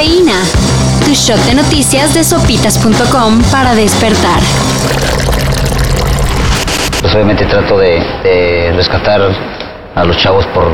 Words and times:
Tu 0.00 1.12
shot 1.12 1.38
de 1.44 1.54
noticias 1.54 2.14
de 2.14 2.24
sopitas.com 2.24 3.42
para 3.52 3.74
despertar. 3.74 4.40
Pues 7.02 7.14
obviamente 7.14 7.44
trato 7.44 7.76
de, 7.76 8.72
rescatar 8.74 9.20
a 9.94 10.04
los 10.06 10.16
chavos 10.16 10.46
por 10.54 10.68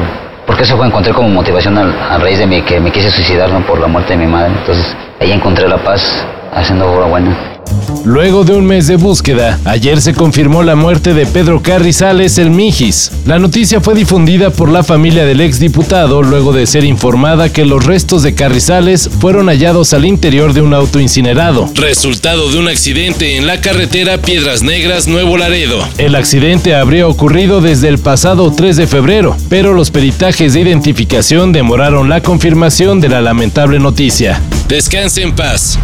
porque 0.47 0.63
eso 0.63 0.77
fue 0.77 0.87
encontré 0.87 1.13
como 1.13 1.29
motivación 1.29 1.77
a, 1.77 2.19
raíz 2.19 2.39
de 2.39 2.47
mi 2.47 2.63
que 2.63 2.79
me 2.79 2.93
quise 2.93 3.11
suicidar 3.11 3.51
¿no? 3.51 3.67
por 3.67 3.81
la 3.81 3.89
muerte 3.89 4.13
de 4.13 4.25
mi 4.25 4.31
madre. 4.31 4.53
Entonces 4.61 4.95
ahí 5.21 5.33
encontré 5.33 5.67
la 5.67 5.79
paz 5.79 6.25
haciendo 6.55 6.89
obra 6.89 7.07
buena. 7.07 7.56
Luego 8.05 8.45
de 8.45 8.55
un 8.55 8.67
mes 8.67 8.87
de 8.87 8.97
búsqueda, 8.97 9.59
ayer 9.65 10.01
se 10.01 10.15
confirmó 10.15 10.63
la 10.63 10.77
muerte 10.77 11.15
de 11.15 11.27
Pedro 11.27 11.63
Carrizales 11.63 12.39
el 12.39 12.51
Mijis. 12.51 13.11
La 13.27 13.39
noticia 13.39 13.81
fue 13.81 13.95
difundida 13.95 14.51
por 14.51 14.71
la 14.71 14.83
familia 14.83 15.25
del 15.25 15.41
exdiputado 15.41 16.23
luego 16.23 16.53
de 16.53 16.67
ser 16.67 16.85
informada 16.85 17.53
que 17.53 17.65
los 17.65 17.85
restos 17.85 18.23
de 18.23 18.35
Carrizales 18.35 19.11
fueron 19.21 19.49
hallados 19.49 19.93
al 19.93 20.05
interior 20.05 20.53
de 20.53 20.63
un 20.63 20.75
auto 20.75 21.01
incinerado. 21.01 21.69
Resultado 21.75 22.51
de 22.51 22.59
un 22.59 22.69
accidente 22.69 23.37
en 23.37 23.47
la 23.47 23.61
carretera 23.61 24.19
Piedras 24.19 24.63
Negras 24.63 25.09
Nuevo 25.09 25.37
Laredo. 25.37 25.87
El 25.99 26.15
accidente 26.15 26.75
habría 26.75 27.09
ocurrido 27.09 27.61
desde 27.61 27.89
el 27.89 27.99
pasado 27.99 28.53
3 28.53 28.77
de 28.77 28.87
febrero, 28.87 29.37
pero 29.49 29.75
los 29.75 29.91
peritajes 29.91 30.55
de 30.55 30.61
identificación 30.61 31.53
demoraron 31.53 32.09
la 32.09 32.23
confirmación 32.23 33.01
de 33.01 33.09
la 33.09 33.21
lamentable 33.21 33.79
noticia. 33.79 34.41
Descanse 34.69 35.23
en 35.23 35.33
paz. 35.33 35.79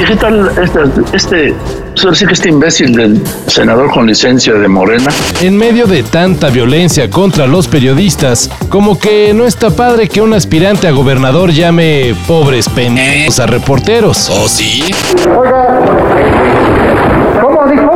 ¿Y 0.00 0.04
qué 0.04 0.16
tal 0.16 0.50
este, 0.60 0.80
este, 1.14 2.26
que 2.26 2.32
este 2.32 2.48
imbécil 2.48 2.92
del 2.92 3.22
senador 3.46 3.90
con 3.92 4.06
licencia 4.06 4.52
de 4.54 4.66
Morena? 4.66 5.10
En 5.40 5.56
medio 5.56 5.86
de 5.86 6.02
tanta 6.02 6.50
violencia 6.50 7.08
contra 7.08 7.46
los 7.46 7.68
periodistas, 7.68 8.50
como 8.68 8.98
que 8.98 9.32
no 9.32 9.46
está 9.46 9.70
padre 9.70 10.08
que 10.08 10.20
un 10.20 10.34
aspirante 10.34 10.88
a 10.88 10.90
gobernador 10.90 11.52
llame 11.52 12.16
pobres 12.26 12.68
pendejos 12.68 13.38
a 13.38 13.46
reporteros. 13.46 14.28
¿Oh, 14.28 14.48
sí? 14.48 14.82
Oiga, 15.38 15.80
¿cómo 17.40 17.66
dijo 17.70 17.95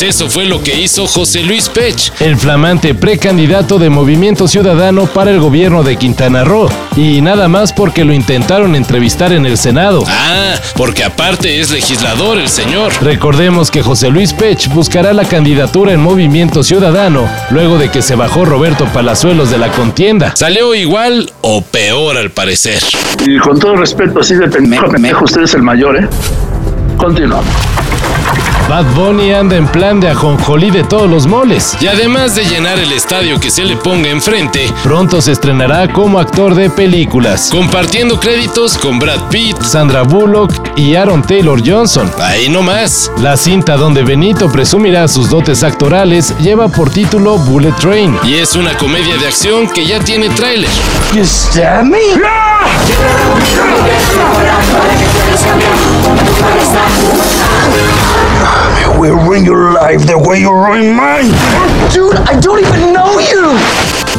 pues 0.00 0.14
eso 0.14 0.30
fue 0.30 0.46
lo 0.46 0.62
que 0.62 0.80
hizo 0.80 1.06
José 1.06 1.42
Luis 1.42 1.68
Pech, 1.68 2.10
el 2.20 2.36
flamante 2.38 2.94
precandidato 2.94 3.78
de 3.78 3.90
Movimiento 3.90 4.48
Ciudadano 4.48 5.04
para 5.06 5.30
el 5.30 5.40
gobierno 5.40 5.82
de 5.82 5.96
Quintana 5.96 6.42
Roo. 6.42 6.70
Y 6.96 7.20
nada 7.20 7.48
más 7.48 7.74
porque 7.74 8.04
lo 8.04 8.14
intentaron 8.14 8.74
entrevistar 8.76 9.32
en 9.32 9.44
el 9.44 9.58
Senado. 9.58 10.04
Ah, 10.08 10.54
porque 10.76 11.04
aparte 11.04 11.60
es 11.60 11.70
legislador 11.70 12.38
el 12.38 12.48
señor. 12.48 12.92
Recordemos 13.02 13.70
que 13.70 13.82
José 13.82 14.08
Luis 14.08 14.32
Pech 14.32 14.72
buscará 14.72 15.12
la 15.12 15.24
candidatura 15.24 15.92
en 15.92 16.00
Movimiento 16.00 16.62
Ciudadano 16.62 17.28
luego 17.50 17.76
de 17.76 17.90
que 17.90 18.00
se 18.00 18.14
bajó 18.14 18.46
Roberto 18.46 18.86
Palazuelos 18.86 19.50
de 19.50 19.58
la 19.58 19.70
contienda. 19.72 20.34
Salió 20.34 20.74
igual 20.74 21.30
o 21.42 21.60
peor 21.62 22.16
al 22.16 22.30
parecer. 22.30 22.82
Y 23.26 23.38
con 23.38 23.58
todo 23.58 23.76
respeto, 23.76 24.20
así 24.20 24.34
de 24.34 24.48
pendejo, 24.48 24.86
usted 25.24 25.42
es 25.42 25.52
el 25.52 25.62
mayor, 25.62 25.98
¿eh? 25.98 26.08
Continuamos. 26.96 27.44
Bad 28.70 28.94
Bunny 28.94 29.32
anda 29.32 29.56
en 29.56 29.66
plan 29.66 29.98
de 29.98 30.08
ajonjolí 30.08 30.70
de 30.70 30.84
todos 30.84 31.10
los 31.10 31.26
moles. 31.26 31.76
Y 31.80 31.88
además 31.88 32.36
de 32.36 32.44
llenar 32.44 32.78
el 32.78 32.92
estadio 32.92 33.40
que 33.40 33.50
se 33.50 33.64
le 33.64 33.76
ponga 33.76 34.10
enfrente, 34.10 34.72
pronto 34.84 35.20
se 35.20 35.32
estrenará 35.32 35.92
como 35.92 36.20
actor 36.20 36.54
de 36.54 36.70
películas, 36.70 37.48
compartiendo 37.50 38.20
créditos 38.20 38.78
con 38.78 39.00
Brad 39.00 39.28
Pitt, 39.28 39.60
Sandra 39.60 40.02
Bullock 40.02 40.52
y 40.76 40.94
Aaron 40.94 41.22
Taylor 41.22 41.60
Johnson. 41.66 42.08
Ahí 42.20 42.48
no 42.48 42.62
más. 42.62 43.10
La 43.18 43.36
cinta 43.36 43.76
donde 43.76 44.04
Benito 44.04 44.48
presumirá 44.52 45.08
sus 45.08 45.28
dotes 45.28 45.64
actorales 45.64 46.32
lleva 46.38 46.68
por 46.68 46.90
título 46.90 47.38
Bullet 47.38 47.74
Train 47.80 48.16
y 48.22 48.34
es 48.34 48.54
una 48.54 48.78
comedia 48.78 49.16
de 49.16 49.26
acción 49.26 49.68
que 49.68 49.84
ya 49.84 49.98
tiene 49.98 50.28
tráiler. 50.28 50.70
Life 59.90 60.06
the 60.06 60.16
way 60.16 60.40
you 60.40 60.50
ruin 60.50 60.94
mine. 60.94 61.30
Dude, 61.92 62.16
I 62.28 62.38
don't 62.40 62.60
even 62.60 62.92
know 62.92 63.18
you. 63.18 63.56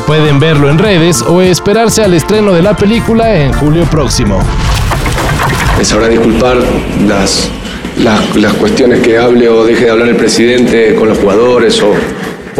Pueden 0.06 0.40
verlo 0.40 0.70
en 0.70 0.78
redes 0.78 1.22
o 1.22 1.42
esperarse 1.42 2.04
al 2.04 2.14
estreno 2.14 2.54
de 2.54 2.62
la 2.62 2.76
película 2.76 3.36
en 3.36 3.54
julio 3.54 3.86
próximo. 3.86 4.40
Es 5.80 5.94
hora 5.94 6.08
de 6.08 6.18
disculpar 6.18 6.58
las, 7.08 7.50
las, 7.98 8.36
las, 8.36 8.54
cuestiones 8.54 9.00
que 9.02 9.18
hable 9.18 9.48
o 9.50 9.64
deje 9.66 9.86
de 9.86 9.92
hablar 9.92 10.10
el 10.10 10.16
presidente 10.16 10.96
con 10.96 11.10
los 11.10 11.18
jugadores 11.18 11.82
o, 11.82 11.92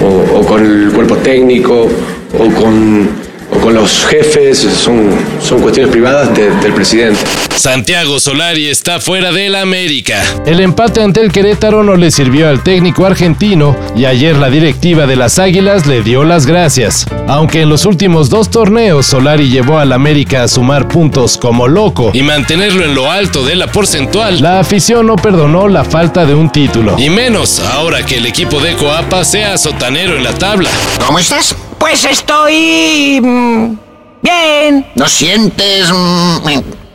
o, 0.02 0.40
o 0.40 0.46
con 0.46 0.66
el 0.66 0.92
cuerpo 0.92 1.18
técnico 1.18 1.88
o 2.34 2.62
con 2.62 3.10
con 3.60 3.74
los 3.76 4.06
jefes, 4.06 4.60
son, 4.60 5.10
son 5.42 5.62
cuestiones 5.62 5.92
privadas 5.92 6.34
del 6.36 6.74
presidente. 6.74 7.20
Santiago 7.56 8.20
Solari 8.20 8.68
está 8.68 9.00
fuera 9.00 9.32
del 9.32 9.56
América. 9.56 10.24
El 10.46 10.60
empate 10.62 11.02
ante 11.02 11.22
el 11.22 11.32
Querétaro 11.32 11.84
no 11.84 11.96
le 11.96 12.10
sirvió 12.10 12.50
al 12.50 12.64
técnico 12.64 13.06
argentino 13.06 13.76
y 13.96 14.06
ayer 14.06 14.38
la 14.38 14.50
directiva 14.50 15.06
de 15.06 15.16
las 15.16 15.38
Águilas 15.38 15.86
le 15.86 16.02
dio 16.02 16.24
las 16.24 16.46
gracias. 16.46 17.06
Aunque 17.28 17.62
en 17.62 17.70
los 17.70 17.86
últimos 17.86 18.30
dos 18.30 18.50
torneos 18.50 19.06
Solari 19.06 19.50
llevó 19.50 19.80
al 19.80 19.92
América 19.92 20.44
a 20.44 20.48
sumar 20.48 20.88
puntos 20.88 21.38
como 21.38 21.68
loco 21.68 22.12
y 22.14 22.24
mantenerlo 22.24 22.84
en 22.84 22.96
lo 22.96 23.12
alto 23.12 23.46
de 23.46 23.56
la 23.56 23.68
porcentual, 23.68 24.42
la 24.42 24.60
afición 24.60 25.06
no 25.06 25.16
perdonó 25.16 25.68
la 25.68 25.84
falta 25.84 26.26
de 26.26 26.34
un 26.34 26.52
título. 26.52 26.98
Y 26.98 27.10
menos 27.10 27.60
ahora 27.60 28.06
que 28.06 28.18
el 28.18 28.26
equipo 28.26 28.60
de 28.60 28.74
Coapa 28.74 29.24
sea 29.24 29.58
sotanero 29.58 30.16
en 30.16 30.24
la 30.24 30.34
tabla. 30.34 30.70
¿Cómo 31.06 31.20
estás? 31.20 31.56
Pues 31.82 32.06
estoy... 32.06 33.20
Mm, 33.20 33.76
bien. 34.22 34.86
¿No 34.94 35.08
sientes... 35.08 35.92
Mm, 35.92 36.48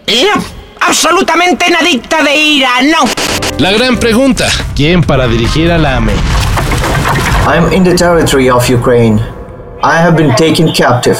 ira? 0.06 0.34
Absolutamente 0.80 1.68
nadicta 1.68 2.22
de 2.22 2.36
ira, 2.36 2.70
no. 2.82 2.98
La 3.58 3.72
gran 3.72 3.96
pregunta, 3.96 4.48
¿quién 4.76 5.02
para 5.02 5.26
dirigir 5.26 5.72
al 5.72 5.84
AME? 5.84 6.12
I'm 7.48 7.72
in 7.72 7.82
the 7.82 7.96
territory 7.96 8.48
of 8.48 8.70
Ukraine. 8.70 9.20
I 9.82 9.98
have 9.98 10.16
been 10.16 10.32
taken 10.36 10.72
captive, 10.72 11.18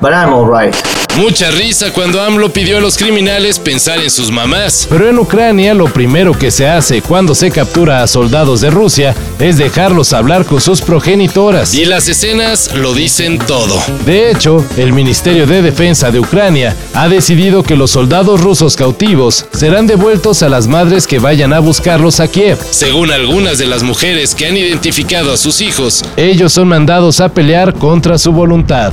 but 0.00 0.12
I'm 0.12 0.32
alright. 0.32 0.76
Mucha 1.16 1.50
risa 1.50 1.92
cuando 1.92 2.22
AMLO 2.22 2.52
pidió 2.52 2.78
a 2.78 2.80
los 2.80 2.96
criminales 2.96 3.58
pensar 3.58 3.98
en 3.98 4.10
sus 4.10 4.30
mamás. 4.30 4.86
Pero 4.88 5.08
en 5.08 5.18
Ucrania 5.18 5.74
lo 5.74 5.86
primero 5.86 6.32
que 6.32 6.50
se 6.50 6.68
hace 6.68 7.02
cuando 7.02 7.34
se 7.34 7.50
captura 7.50 8.02
a 8.02 8.06
soldados 8.06 8.60
de 8.60 8.70
Rusia 8.70 9.16
es 9.40 9.58
dejarlos 9.58 10.12
hablar 10.12 10.44
con 10.44 10.60
sus 10.60 10.80
progenitoras. 10.80 11.74
Y 11.74 11.86
las 11.86 12.08
escenas 12.08 12.72
lo 12.74 12.94
dicen 12.94 13.38
todo. 13.38 13.82
De 14.06 14.30
hecho, 14.30 14.64
el 14.76 14.92
Ministerio 14.92 15.46
de 15.46 15.60
Defensa 15.62 16.10
de 16.12 16.20
Ucrania 16.20 16.76
ha 16.94 17.08
decidido 17.08 17.62
que 17.64 17.76
los 17.76 17.90
soldados 17.90 18.40
rusos 18.40 18.76
cautivos 18.76 19.46
serán 19.52 19.86
devueltos 19.86 20.42
a 20.42 20.48
las 20.48 20.68
madres 20.68 21.06
que 21.06 21.18
vayan 21.18 21.52
a 21.52 21.58
buscarlos 21.58 22.20
a 22.20 22.28
Kiev. 22.28 22.58
Según 22.70 23.10
algunas 23.10 23.58
de 23.58 23.66
las 23.66 23.82
mujeres 23.82 24.34
que 24.34 24.46
han 24.46 24.56
identificado 24.56 25.32
a 25.32 25.36
sus 25.36 25.60
hijos, 25.60 26.04
ellos 26.16 26.52
son 26.52 26.68
mandados 26.68 27.20
a 27.20 27.28
pelear 27.28 27.74
contra 27.74 28.18
su 28.18 28.32
voluntad. 28.32 28.92